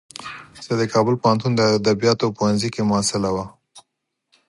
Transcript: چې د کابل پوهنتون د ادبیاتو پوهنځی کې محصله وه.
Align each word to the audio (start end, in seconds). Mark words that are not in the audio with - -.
چې 0.63 0.71
د 0.79 0.83
کابل 0.93 1.15
پوهنتون 1.21 1.51
د 1.55 1.61
ادبیاتو 1.77 2.33
پوهنځی 2.37 2.69
کې 2.75 2.81
محصله 2.91 3.29
وه. 3.35 3.45